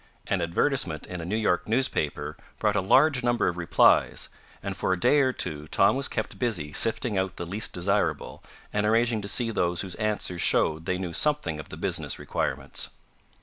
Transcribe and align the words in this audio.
An 0.25 0.41
advertisement 0.41 1.05
in 1.05 1.21
a 1.21 1.25
New 1.25 1.35
York 1.35 1.67
newspaper 1.67 2.35
brought 2.57 2.75
a 2.75 2.81
large 2.81 3.21
number 3.21 3.47
of 3.47 3.55
replies, 3.55 4.29
and 4.63 4.75
for 4.75 4.91
a 4.93 4.99
day 4.99 5.19
or 5.19 5.31
two 5.31 5.67
Tom 5.67 5.95
was 5.95 6.07
kept 6.07 6.39
busy 6.39 6.73
sifting 6.73 7.19
out 7.19 7.35
the 7.35 7.45
least 7.45 7.71
desirable, 7.71 8.43
and 8.73 8.87
arranging 8.87 9.21
to 9.21 9.27
see 9.27 9.51
those 9.51 9.81
whose 9.81 9.93
answers 9.97 10.41
showed 10.41 10.87
they 10.87 10.97
knew 10.97 11.13
something 11.13 11.59
of 11.59 11.69
the 11.69 11.77
business 11.77 12.17
requirements. 12.17 12.89